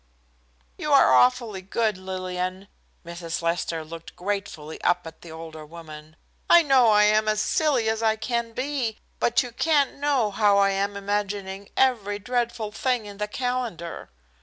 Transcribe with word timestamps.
"You 0.79 0.91
are 0.93 1.13
awfully 1.13 1.61
good, 1.61 1.95
Lillian." 1.95 2.67
Mrs. 3.05 3.43
Lester 3.43 3.85
looked 3.85 4.15
gratefully 4.15 4.81
up 4.81 5.05
at 5.05 5.21
the 5.21 5.31
older 5.31 5.63
woman. 5.63 6.15
"I 6.49 6.63
know 6.63 6.89
I 6.89 7.03
am 7.03 7.27
as 7.27 7.39
silly 7.39 7.87
as 7.87 8.01
I 8.01 8.15
can 8.15 8.53
be, 8.53 8.97
but 9.19 9.43
you 9.43 9.51
can't 9.51 9.99
know 9.99 10.31
how 10.31 10.57
I 10.57 10.71
am 10.71 10.97
imagining 10.97 11.69
every 11.77 12.17
dreadful 12.17 12.71
thing 12.71 13.05
in 13.05 13.19
the 13.19 13.27
calendar." 13.27 14.09